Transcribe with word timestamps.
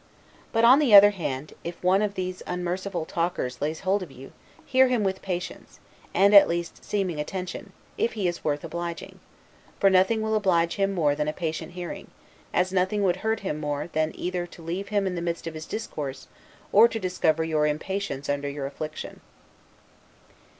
But, 0.51 0.63
on 0.65 0.79
the 0.79 0.95
other 0.95 1.11
hand, 1.11 1.53
if 1.63 1.83
one 1.83 2.01
of 2.01 2.15
these 2.15 2.41
unmerciful 2.47 3.05
talkers 3.05 3.61
lays 3.61 3.81
hold 3.81 4.01
of 4.01 4.09
you, 4.11 4.31
hear 4.65 4.87
him 4.87 5.03
with 5.03 5.21
patience 5.21 5.79
(and 6.11 6.33
at 6.33 6.47
least 6.47 6.83
seeming 6.83 7.19
attention), 7.19 7.71
if 7.99 8.13
he 8.13 8.27
is 8.27 8.43
worth 8.43 8.63
obliging; 8.63 9.19
for 9.79 9.91
nothing 9.91 10.23
will 10.23 10.33
oblige 10.33 10.77
him 10.77 10.91
more 10.91 11.13
than 11.13 11.27
a 11.27 11.33
patient 11.33 11.73
hearing, 11.73 12.09
as 12.51 12.73
nothing 12.73 13.03
would 13.03 13.17
hurt 13.17 13.41
him 13.41 13.59
more 13.59 13.89
than 13.93 14.11
either 14.15 14.47
to 14.47 14.63
leave 14.63 14.87
him 14.87 15.05
in 15.05 15.13
the 15.13 15.21
midst 15.21 15.45
of 15.45 15.53
his 15.53 15.67
discourse, 15.67 16.27
or 16.71 16.87
to 16.87 16.99
discover 16.99 17.43
your 17.43 17.67
impatience 17.67 18.27
under 18.27 18.49
your 18.49 18.65
affliction. 18.65 19.21